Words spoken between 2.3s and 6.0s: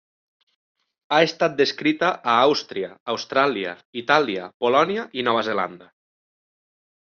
a Àustria, Austràlia, Itàlia, Polònia i Nova Zelanda.